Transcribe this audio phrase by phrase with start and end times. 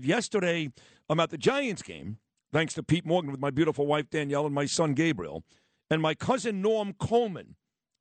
[0.00, 0.70] Yesterday,
[1.08, 2.18] I'm at the Giants game,
[2.52, 5.44] thanks to Pete Morgan with my beautiful wife Danielle and my son Gabriel,
[5.90, 7.56] and my cousin Norm Coleman,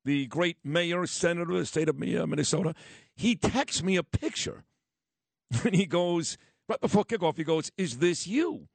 [0.06, 2.74] the great mayor, senator of the state of uh, Minnesota.
[3.16, 4.64] He texts me a picture,
[5.66, 6.38] and he goes
[6.70, 7.38] right before kickoff.
[7.38, 8.68] He goes, "Is this you?"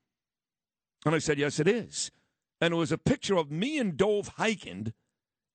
[1.06, 2.10] And I said, "Yes, it is."
[2.60, 4.92] And it was a picture of me and Dove Hikind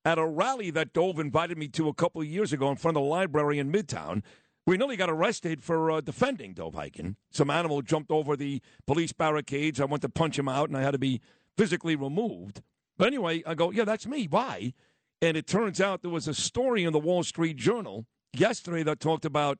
[0.04, 2.98] at a rally that Dove invited me to a couple of years ago in front
[2.98, 4.24] of the library in Midtown.
[4.68, 7.16] We nearly got arrested for uh, defending Dove Hikind.
[7.32, 9.82] Some animal jumped over the police barricades.
[9.82, 11.20] I went to punch him out, and I had to be
[11.58, 12.62] physically removed.
[12.98, 14.28] But anyway, I go, yeah, that's me.
[14.30, 14.74] Why?
[15.22, 19.00] And it turns out there was a story in the Wall Street Journal yesterday that
[19.00, 19.60] talked about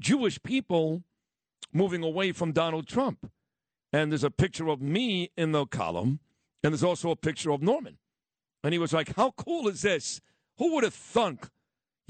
[0.00, 1.02] Jewish people
[1.72, 3.30] moving away from Donald Trump.
[3.92, 6.20] And there's a picture of me in the column,
[6.62, 7.98] and there's also a picture of Norman.
[8.62, 10.20] And he was like, How cool is this?
[10.58, 11.48] Who would have thunk?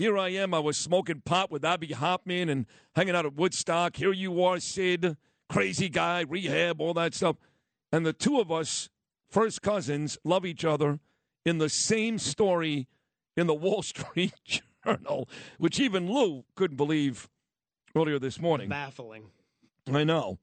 [0.01, 0.55] Here I am.
[0.55, 2.65] I was smoking pot with Abbie Hoffman and
[2.97, 3.97] hanging out at Woodstock.
[3.97, 5.19] Here you are, Sid,
[5.51, 7.37] crazy guy, rehab, all that stuff.
[7.93, 8.89] And the two of us,
[9.29, 11.01] first cousins, love each other
[11.45, 12.89] in the same story
[13.37, 15.29] in the Wall Street Journal,
[15.59, 17.29] which even Lou couldn't believe
[17.95, 18.71] earlier this morning.
[18.71, 19.25] Baffling.
[19.93, 20.39] I know.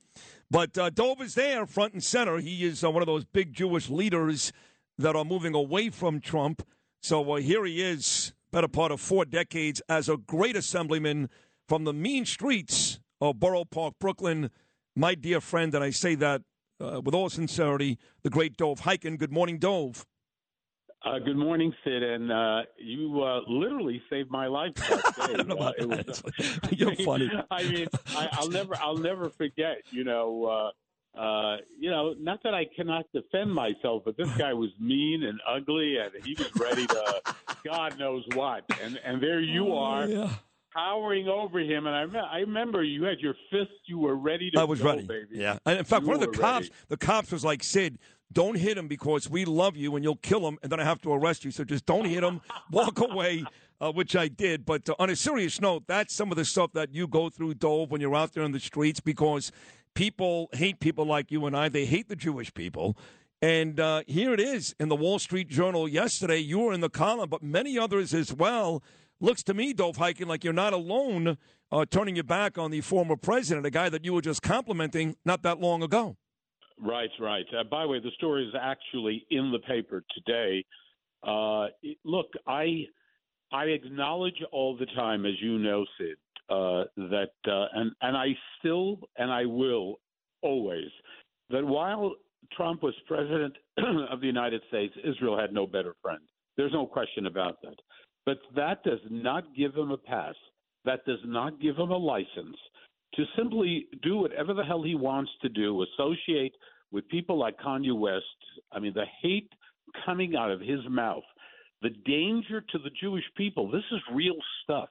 [0.52, 2.38] But uh, Dove is there, front and center.
[2.38, 4.54] He is uh, one of those big Jewish leaders
[5.00, 6.62] that are moving away from Trump.
[7.02, 11.30] So uh, here he is, better part of four decades, as a great assemblyman
[11.70, 14.50] from the mean streets of Borough Park, Brooklyn.
[14.96, 16.42] My dear friend, and I say that
[16.84, 19.20] uh, with all sincerity, the great Dove Hikind.
[19.20, 20.08] Good morning, Dove.
[21.06, 25.22] Uh, good morning, Sid, and uh, you uh, literally saved my life that day.
[25.22, 26.08] I don't know about Uh, that.
[26.08, 27.30] was- You're funny.
[27.52, 29.84] I mean, I, I'll never, I'll never forget.
[29.92, 30.72] You know,
[31.16, 35.40] uh, you know, not that I cannot defend myself, but this guy was mean and
[35.48, 37.22] ugly, and he was ready to,
[37.66, 38.64] God knows what.
[38.84, 40.34] And and there you are, Oh, Yeah.
[40.76, 41.88] towering over him.
[41.88, 44.60] And I, me- I remember you had your fist, you were ready to.
[44.60, 45.04] I was go, ready.
[45.08, 45.28] baby.
[45.32, 45.58] Yeah.
[45.66, 46.72] And in fact, You one of the cops, ready.
[46.90, 47.98] the cops was like, Sid,
[48.32, 51.02] don't hit him because we love you and you'll kill him, and then I have
[51.02, 51.50] to arrest you.
[51.52, 52.42] So just don't hit him.
[52.72, 53.44] Walk away,
[53.82, 54.66] uh, which I did.
[54.68, 57.56] But uh, on a serious note, that's some of the stuff that you go through,
[57.56, 59.52] Dove, when you're out there in the streets because
[59.98, 61.70] people hate people like you and I.
[61.70, 62.96] They hate the Jewish people.
[63.42, 66.38] And uh, here it is in the Wall Street Journal yesterday.
[66.38, 68.84] You were in the column, but many others as well.
[69.20, 71.40] Looks to me, Dove Hikind, like you're not alone
[71.72, 75.16] uh, turning your back on the former president, a guy that you were just complimenting
[75.26, 76.16] not that long ago.
[76.80, 77.46] Right, right.
[77.52, 80.64] Uh, by the way, the story is actually in the paper today.
[81.24, 81.70] Uh,
[82.06, 82.86] look, I
[83.52, 86.18] I acknowledge all the time, as you know, Sid,
[86.50, 88.28] uh, that uh, and and I
[88.60, 90.00] still and I will
[90.42, 90.90] always
[91.50, 92.14] that while
[92.56, 93.56] Trump was president
[94.10, 96.22] of the United States, Israel had no better friend.
[96.56, 97.76] There's no question about that.
[98.26, 100.36] But that does not give him a pass.
[100.86, 102.58] That does not give him a license
[103.16, 106.54] to simply do whatever the hell he wants to do, associate
[106.92, 108.26] with people like Kanye West.
[108.72, 109.52] I mean, the hate
[110.06, 111.24] coming out of his mouth,
[111.82, 113.70] the danger to the Jewish people.
[113.70, 114.90] This is real stuff.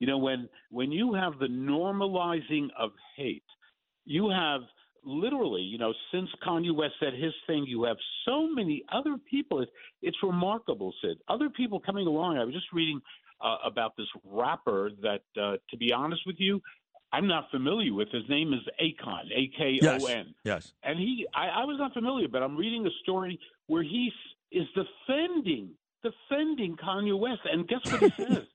[0.00, 3.44] You know, when when you have the normalizing of hate,
[4.04, 4.62] you have
[5.04, 7.96] literally, you know, since Kanye West said his thing, you have
[8.26, 9.60] so many other people.
[9.60, 9.70] It's,
[10.02, 11.18] it's remarkable, Sid.
[11.28, 12.38] Other people coming along.
[12.38, 13.00] I was just reading
[13.40, 16.60] uh, about this rapper that, uh, to be honest with you,
[17.12, 18.08] I'm not familiar with.
[18.12, 20.00] His name is Akon, A K O N.
[20.06, 20.26] Yes.
[20.44, 20.72] yes.
[20.82, 24.12] And he, I, I was not familiar, but I'm reading a story where he
[24.52, 25.70] is defending,
[26.04, 27.40] defending Kanye West.
[27.50, 28.46] And guess what he says?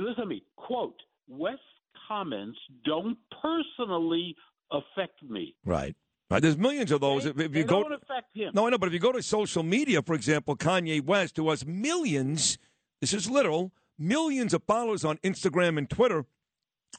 [0.00, 0.42] Listen to me.
[0.56, 0.96] Quote:
[1.28, 1.62] West's
[2.08, 4.34] comments don't personally
[4.70, 5.54] affect me.
[5.64, 5.94] Right.
[6.30, 6.40] Right.
[6.40, 7.24] There's millions of those.
[7.24, 8.52] They, if, if you go, don't affect him.
[8.54, 11.50] no, I know, but if you go to social media, for example, Kanye West, who
[11.50, 12.56] has millions,
[13.00, 16.24] this is literal, millions of followers on Instagram and Twitter,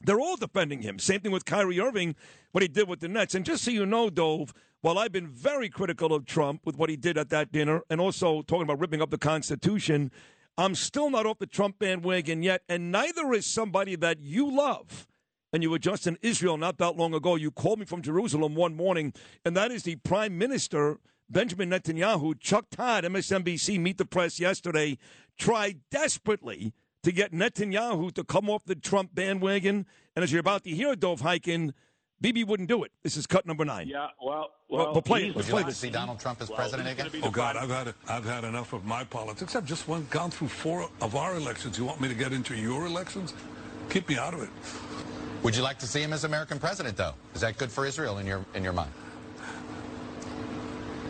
[0.01, 0.99] they're all defending him.
[0.99, 2.15] Same thing with Kyrie Irving,
[2.51, 3.33] what he did with the Nets.
[3.33, 6.89] And just so you know, Dove, while I've been very critical of Trump with what
[6.89, 10.11] he did at that dinner and also talking about ripping up the Constitution,
[10.57, 15.07] I'm still not off the Trump bandwagon yet, and neither is somebody that you love.
[15.53, 17.35] And you were just in Israel not that long ago.
[17.35, 19.13] You called me from Jerusalem one morning,
[19.43, 20.97] and that is the Prime Minister,
[21.29, 22.39] Benjamin Netanyahu.
[22.39, 24.97] Chuck Todd, MSNBC, Meet the Press yesterday,
[25.37, 29.85] tried desperately to get Netanyahu to come off the Trump bandwagon.
[30.15, 31.73] And as you're about to hear, Dove Hikind,
[32.21, 32.91] Bibi wouldn't do it.
[33.03, 33.87] This is cut number nine.
[33.87, 35.25] Yeah, well, well, Well, but play it.
[35.27, 35.75] he's Let's Would you play like this.
[35.75, 37.09] to see Donald Trump as well, president again?
[37.23, 39.55] Oh God, I've had I've had enough of my politics.
[39.55, 41.77] I've just went, gone through four of our elections.
[41.79, 43.33] You want me to get into your elections?
[43.89, 44.49] Keep me out of it.
[45.43, 47.13] Would you like to see him as American president, though?
[47.33, 48.91] Is that good for Israel in your in your mind?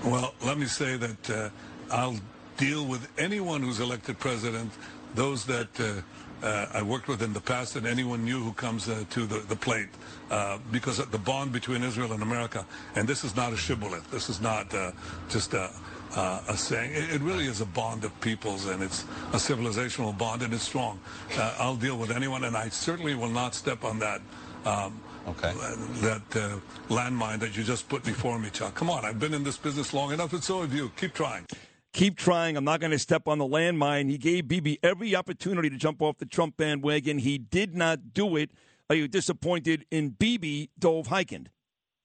[0.05, 1.49] Well, let me say that uh,
[1.91, 2.17] I'll
[2.57, 4.71] deal with anyone who's elected president,
[5.13, 6.01] those that uh,
[6.43, 9.39] uh, I worked with in the past, and anyone new who comes uh, to the,
[9.39, 9.89] the plate.
[10.29, 12.65] Uh, because of the bond between Israel and America,
[12.95, 14.09] and this is not a shibboleth.
[14.11, 14.91] This is not uh,
[15.29, 15.69] just a,
[16.15, 16.91] uh, a saying.
[16.93, 19.03] It, it really is a bond of peoples, and it's
[19.33, 20.99] a civilizational bond, and it's strong.
[21.37, 24.21] Uh, I'll deal with anyone, and I certainly will not step on that.
[24.65, 25.53] Um, Okay.
[26.01, 26.57] that uh,
[26.89, 28.73] landmine that you just put before me, Chuck.
[28.73, 30.91] Come on, I've been in this business long enough, and so have you.
[30.97, 31.45] Keep trying.
[31.93, 32.55] Keep trying.
[32.55, 34.09] I'm not going to step on the landmine.
[34.09, 37.19] He gave Bibi every opportunity to jump off the Trump bandwagon.
[37.19, 38.51] He did not do it.
[38.89, 41.47] Are you disappointed in Bibi Dove Hikind?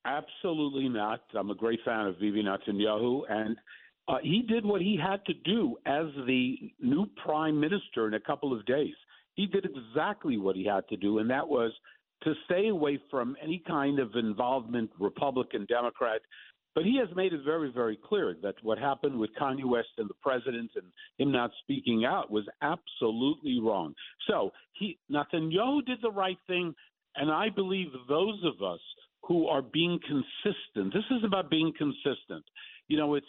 [0.05, 1.21] Absolutely not.
[1.37, 3.57] I'm a great fan of Bibi Netanyahu, and
[4.07, 8.19] uh, he did what he had to do as the new prime minister in a
[8.19, 8.93] couple of days.
[9.35, 11.71] He did exactly what he had to do, and that was
[12.23, 16.21] to stay away from any kind of involvement, Republican, Democrat.
[16.77, 20.07] But he has made it very, very clear that what happened with Kanye West and
[20.07, 20.85] the president and
[21.17, 23.95] him not speaking out was absolutely wrong.
[24.27, 26.75] So he Netanyahu did the right thing,
[27.15, 28.79] and I believe those of us
[29.23, 30.93] who are being consistent.
[30.93, 32.45] This is about being consistent.
[32.89, 33.25] You know, it's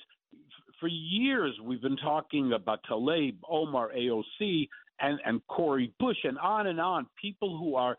[0.78, 4.68] for years we've been talking about Tlaib, Omar, AOC,
[5.00, 7.06] and and Cori Bush, and on and on.
[7.18, 7.96] People who are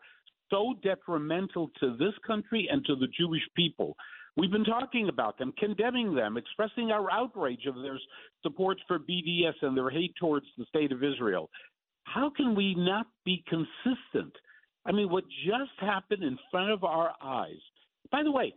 [0.48, 3.96] so detrimental to this country and to the Jewish people.
[4.36, 7.98] We've been talking about them, condemning them, expressing our outrage of their
[8.42, 11.50] support for BDS and their hate towards the state of Israel.
[12.04, 14.32] How can we not be consistent?
[14.86, 17.60] I mean, what just happened in front of our eyes.
[18.10, 18.54] By the way,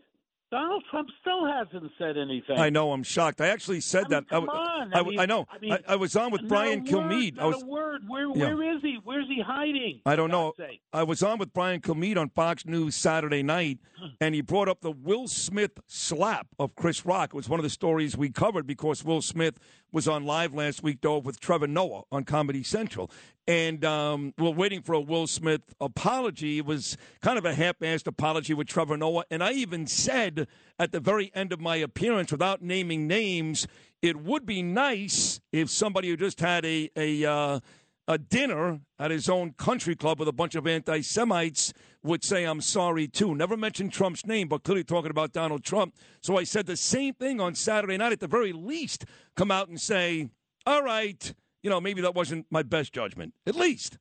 [0.53, 2.59] Donald Trump still hasn't said anything.
[2.59, 2.91] I know.
[2.91, 3.41] I'm shocked.
[3.41, 4.31] I actually said I that.
[4.31, 4.93] mean, come I, on.
[4.93, 5.47] I, I mean- I know.
[5.51, 7.39] I mean, I, was on with Brian Kilmeade.
[7.39, 7.55] I was.
[7.57, 8.01] not a word.
[8.07, 8.53] Where, Yeah.
[8.53, 8.99] where is he?
[9.03, 10.01] Where's he hiding?
[10.05, 10.53] I don't know.
[10.55, 10.79] Sake?
[10.93, 14.09] I was on with Brian Kilmeade on Fox News Saturday night, hmm.
[14.21, 17.31] and he brought up the Will Smith slap of Chris Rock.
[17.33, 19.57] It was one of the stories we covered because Will Smith
[19.93, 23.11] was on live last week, though, with Trevor Noah on Comedy Central.
[23.47, 26.57] And um, we're waiting for a Will Smith apology.
[26.57, 29.25] It was kind of a half assed apology with Trevor Noah.
[29.29, 30.47] And I even said
[30.79, 33.67] at the very end of my appearance, without naming names,
[34.01, 37.59] it would be nice if somebody who just had a, a, uh,
[38.07, 41.73] a dinner at his own country club with a bunch of anti Semites
[42.03, 43.33] would say, I'm sorry too.
[43.33, 45.95] Never mentioned Trump's name, but clearly talking about Donald Trump.
[46.21, 48.11] So I said the same thing on Saturday night.
[48.11, 49.05] At the very least,
[49.35, 50.29] come out and say,
[50.65, 53.33] all right, you know, maybe that wasn't my best judgment.
[53.47, 53.97] At least.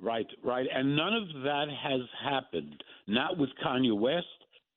[0.00, 0.66] Right, right.
[0.72, 2.82] And none of that has happened.
[3.06, 4.26] Not with Kanye West,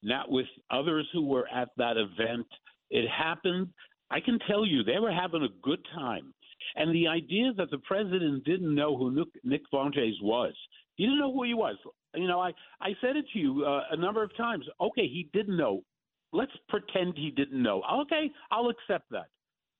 [0.02, 2.48] not with others who were at that event.
[2.90, 3.70] It happened.
[4.10, 6.34] I can tell you, they were having a good time.
[6.76, 10.54] And the idea that the president didn't know who Nick, Fuentes was,
[10.96, 11.76] he didn't know who he was.
[12.16, 12.52] You know, I,
[12.82, 14.66] I said it to you uh, a number of times.
[14.80, 15.84] Okay, he didn't know.
[16.32, 17.84] Let's pretend he didn't know.
[18.02, 19.28] Okay, I'll accept that.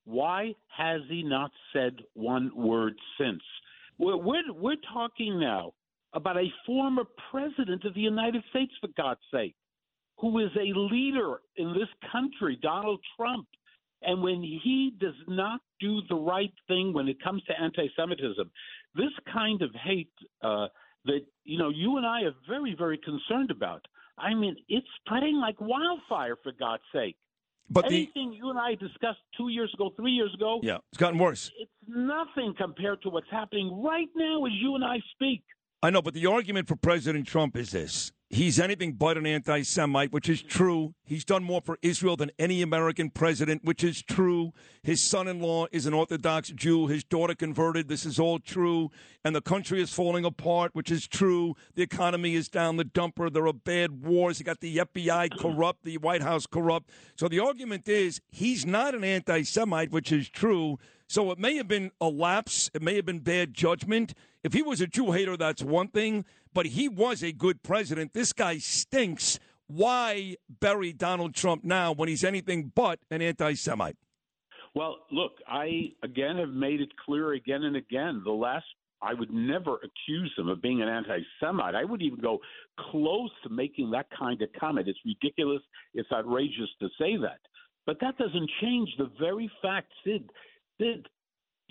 [0.04, 3.42] Why has he not said one word since?
[3.98, 5.72] We're, we're, we're talking now
[6.12, 9.54] about a former president of the United States, for God's sake,
[10.18, 13.46] who is a leader in this country, Donald Trump.
[14.06, 18.50] And when he does not do the right thing when it comes to anti Semitism,
[18.94, 20.66] this kind of hate uh,
[21.06, 23.84] that, you know, you and I are very, very concerned about.
[24.18, 27.16] I mean, it's spreading like wildfire, for God's sake.
[27.70, 27.96] But the.
[27.96, 31.50] Anything you and I discussed two years ago, three years ago, Yeah, it's gotten worse.
[31.58, 35.42] it's nothing compared to what's happening right now as you and I speak.
[35.82, 38.12] I know, but the argument for President Trump is this.
[38.34, 40.94] He's anything but an anti Semite, which is true.
[41.04, 44.52] He's done more for Israel than any American president, which is true.
[44.82, 46.88] His son in law is an Orthodox Jew.
[46.88, 47.86] His daughter converted.
[47.86, 48.90] This is all true.
[49.24, 51.54] And the country is falling apart, which is true.
[51.76, 53.32] The economy is down the dumper.
[53.32, 54.40] There are bad wars.
[54.40, 56.90] You got the FBI corrupt, the White House corrupt.
[57.16, 60.80] So the argument is he's not an anti Semite, which is true.
[61.06, 62.68] So it may have been a lapse.
[62.74, 64.12] It may have been bad judgment.
[64.44, 66.24] If he was a Jew hater, that's one thing.
[66.52, 68.12] But he was a good president.
[68.12, 69.40] This guy stinks.
[69.66, 73.96] Why bury Donald Trump now when he's anything but an anti Semite?
[74.74, 78.22] Well, look, I again have made it clear again and again.
[78.24, 78.66] The last,
[79.00, 81.74] I would never accuse him of being an anti Semite.
[81.74, 82.40] I would even go
[82.90, 84.86] close to making that kind of comment.
[84.86, 85.62] It's ridiculous.
[85.94, 87.38] It's outrageous to say that.
[87.86, 90.28] But that doesn't change the very fact, Sid,
[90.78, 91.06] Sid,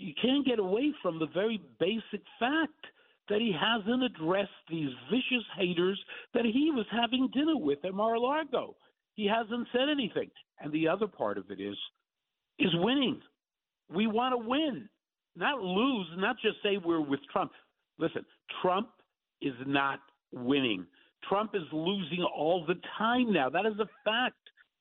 [0.03, 2.86] you can't get away from the very basic fact
[3.29, 6.00] that he hasn't addressed these vicious haters
[6.33, 8.75] that he was having dinner with at Mar-a-Lago.
[9.15, 10.29] He hasn't said anything.
[10.60, 11.77] And the other part of it is
[12.60, 13.22] is winning.
[13.93, 14.89] We want to win,
[15.36, 17.51] not lose, not just say we're with Trump.
[17.98, 18.25] Listen,
[18.62, 18.89] Trump
[19.41, 20.00] is not
[20.31, 20.86] winning.
[21.27, 23.50] Trump is losing all the time now.
[23.50, 24.38] That is a fact.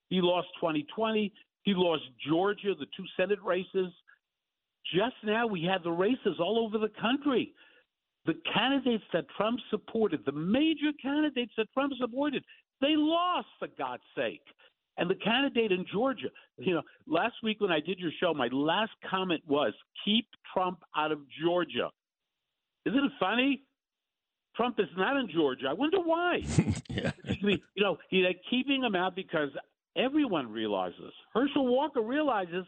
[0.08, 1.32] He lost 2020.
[1.62, 3.92] He lost Georgia, the two Senate races.
[4.94, 7.54] Just now, we had the races all over the country.
[8.26, 12.44] The candidates that Trump supported, the major candidates that Trump supported,
[12.80, 14.42] they lost, for God's sake.
[14.98, 18.48] And the candidate in Georgia, you know, last week when I did your show, my
[18.52, 19.72] last comment was
[20.04, 21.90] keep Trump out of Georgia.
[22.84, 23.62] Isn't it funny?
[24.54, 25.66] Trump is not in Georgia.
[25.70, 26.42] I wonder why.
[26.90, 27.12] yeah.
[27.24, 29.48] you know, they're keeping him out because
[29.96, 31.12] everyone realizes.
[31.32, 32.66] Herschel Walker realizes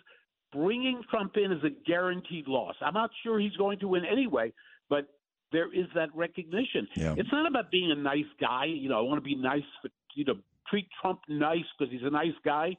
[0.55, 2.75] bringing Trump in is a guaranteed loss.
[2.81, 4.53] I'm not sure he's going to win anyway,
[4.89, 5.09] but
[5.53, 6.87] there is that recognition.
[6.95, 7.15] Yeah.
[7.17, 8.67] It's not about being a nice guy.
[8.67, 10.35] You know, I want to be nice for you know
[10.69, 12.77] treat Trump nice because he's a nice guy.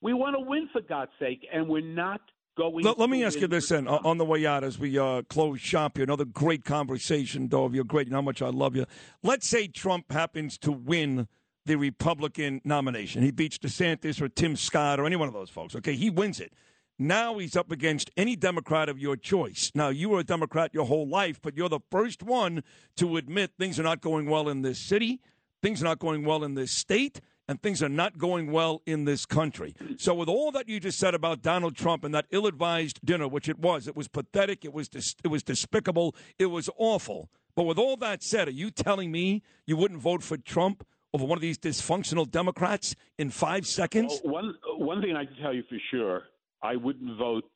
[0.00, 2.20] We want to win for God's sake, and we're not
[2.56, 2.84] going.
[2.84, 5.60] Let, let me ask you this then, on the way out as we uh, close
[5.60, 6.04] shop here.
[6.04, 7.74] Another great conversation, Dove.
[7.74, 8.08] You're great.
[8.08, 8.86] Know how much I love you.
[9.22, 11.28] Let's say Trump happens to win
[11.66, 13.22] the Republican nomination.
[13.22, 15.76] He beats DeSantis or Tim Scott or any one of those folks.
[15.76, 16.52] Okay, he wins it.
[16.98, 19.70] Now he's up against any Democrat of your choice.
[19.74, 22.64] Now, you were a Democrat your whole life, but you're the first one
[22.96, 25.20] to admit things are not going well in this city,
[25.62, 29.04] things are not going well in this state, and things are not going well in
[29.04, 29.74] this country.
[29.96, 33.48] So, with all that you just said about Donald Trump and that ill-advised dinner, which
[33.48, 37.30] it was, it was pathetic, it was dis- it was despicable, it was awful.
[37.54, 41.24] But with all that said, are you telling me you wouldn't vote for Trump over
[41.24, 44.20] one of these dysfunctional Democrats in five seconds?
[44.24, 46.22] Well, one one thing I can tell you for sure,
[46.62, 47.50] I wouldn't vote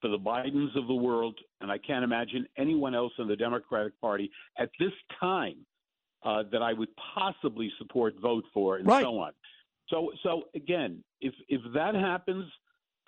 [0.00, 3.98] for the Bidens of the world, and I can't imagine anyone else in the Democratic
[4.00, 5.56] Party at this time
[6.24, 9.02] uh, that I would possibly support, vote for, and Right.
[9.02, 9.32] so on.
[9.88, 12.44] So, so again, if if that happens,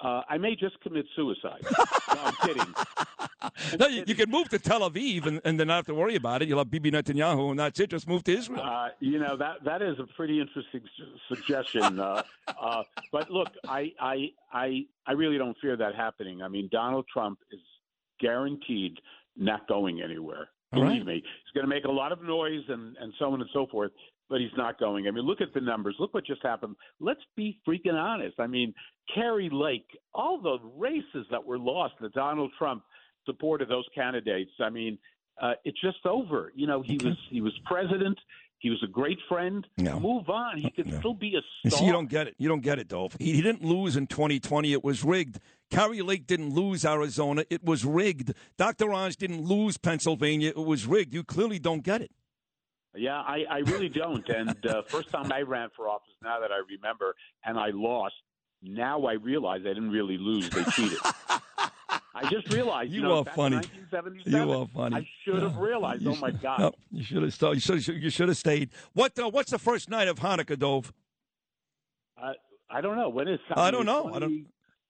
[0.03, 1.61] uh, I may just commit suicide.
[2.15, 2.75] no, I'm kidding.
[3.79, 6.17] No, you, you can move to Tel Aviv and, and then not have to worry
[6.17, 6.49] about it.
[6.49, 7.91] You'll have Bibi Netanyahu, and that's it.
[7.91, 8.63] Just move to Israel.
[8.63, 11.99] Uh, you know that that is a pretty interesting su- suggestion.
[11.99, 12.23] Uh,
[12.61, 16.43] uh, but look, I, I I I really don't fear that happening.
[16.43, 17.61] I mean, Donald Trump is
[18.21, 18.99] guaranteed
[19.37, 20.49] not going anywhere.
[20.73, 21.07] All Believe right.
[21.07, 23.67] me, he's going to make a lot of noise and and so on and so
[23.67, 23.91] forth.
[24.29, 25.09] But he's not going.
[25.09, 25.97] I mean, look at the numbers.
[25.99, 26.77] Look what just happened.
[27.01, 28.39] Let's be freaking honest.
[28.39, 28.73] I mean,
[29.13, 32.85] Kari Lake, all the races that were lost that Donald Trump
[33.27, 34.53] supported those candidates.
[34.61, 34.99] I mean,
[35.43, 36.53] uh, it's just over.
[36.55, 38.19] You know, he was he was president.
[38.61, 39.67] He was a great friend.
[39.79, 39.99] No.
[39.99, 40.59] Move on.
[40.59, 40.99] He could No.
[40.99, 41.81] still be a You star.
[41.81, 42.35] see, you don't get it.
[42.39, 43.17] You don't get it, Dove.
[43.19, 44.73] He, he didn't lose in 2020.
[44.73, 45.41] It was rigged.
[45.71, 47.45] Kari Lake didn't lose Arizona.
[47.51, 48.35] It was rigged.
[48.59, 48.93] Dr.
[48.93, 50.51] Oz didn't lose Pennsylvania.
[50.51, 51.15] It was rigged.
[51.15, 52.11] You clearly don't get it.
[52.95, 54.29] Yeah, I, I really don't.
[54.29, 57.15] And uh, first time I ran for office, now that I remember,
[57.45, 58.15] and I lost.
[58.63, 60.51] Now I realize I didn't really lose.
[60.51, 60.99] They cheated.
[62.15, 62.91] I just realized.
[62.93, 63.61] You know, are funny.
[64.25, 64.97] You are funny.
[64.97, 65.61] I should have No.
[65.61, 66.03] realized.
[66.03, 66.59] You Oh my God.
[66.61, 67.33] no, you should have.
[67.33, 68.03] st- You should.
[68.03, 68.71] You should have stayed.
[68.95, 69.19] What?
[69.19, 70.93] Uh, what's the first night of Hanukkah, Dove?
[72.21, 72.33] Uh,
[72.71, 73.09] I don't know.
[73.09, 74.13] When is I don't know.
[74.15, 74.47] I don't-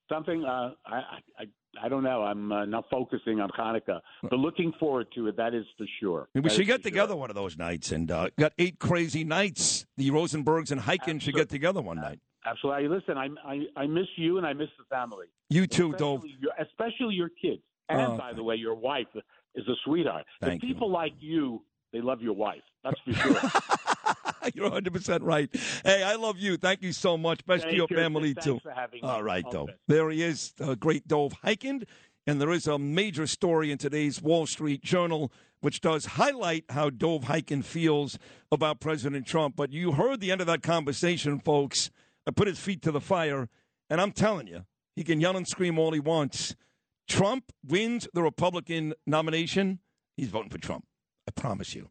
[0.09, 0.43] Something.
[0.43, 0.95] Uh, I,
[1.39, 1.45] I
[1.81, 2.21] I don't know.
[2.23, 5.37] I'm uh, not focusing on Hanukkah, but looking forward to it.
[5.37, 6.27] That is for sure.
[6.35, 6.91] We That should get for sure.
[6.91, 9.85] together one of those nights, and uh, got eight crazy nights.
[9.95, 12.19] The Rosenbergs and Hikind should get together one night.
[12.45, 12.87] Absolutely.
[12.87, 15.27] Listen, I, I I miss you and I miss the family.
[15.49, 16.23] You too, Dove.
[16.59, 17.61] especially your, kids.
[17.89, 19.07] And Oh, by the way, your wife
[19.55, 20.25] is a sweetheart.
[20.41, 20.73] Thank the you.
[20.73, 21.61] people like you,
[21.93, 22.61] they love your wife.
[22.83, 23.41] That's for sure.
[24.55, 25.49] You're 100 percent right.
[25.85, 26.57] Hey, I love you.
[26.57, 27.45] Thank you so much.
[27.45, 27.95] Best to your you.
[27.95, 28.59] family Thanks too.
[28.63, 29.07] for having me.
[29.07, 29.69] All right, Dove.
[29.87, 31.83] There he is, uh, great Dove Hikind.
[32.27, 35.31] And there is a major story in today's Wall Street Journal,
[35.61, 38.17] which does highlight how Dove Hikind feels
[38.51, 39.55] about President Trump.
[39.55, 41.89] But you heard the end of that conversation, folks.
[42.27, 43.49] I put his feet to the fire,
[43.89, 46.55] and I'm telling you, he can yell and scream all he wants.
[47.07, 49.79] Trump wins the Republican nomination.
[50.15, 50.85] He's voting for Trump.
[51.27, 51.89] I promise you.